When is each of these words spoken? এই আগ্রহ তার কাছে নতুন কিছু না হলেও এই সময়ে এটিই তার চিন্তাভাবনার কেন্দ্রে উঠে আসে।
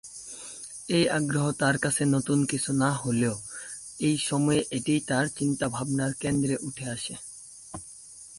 এই 0.89 1.05
আগ্রহ 1.09 1.45
তার 1.51 1.75
কাছে 1.77 2.03
নতুন 2.05 2.39
কিছু 2.45 2.71
না 2.73 2.91
হলেও 2.93 3.35
এই 3.99 4.17
সময়ে 4.27 4.61
এটিই 4.71 5.01
তার 5.07 5.25
চিন্তাভাবনার 5.37 6.11
কেন্দ্রে 6.13 6.55
উঠে 6.61 6.85
আসে। 6.89 7.15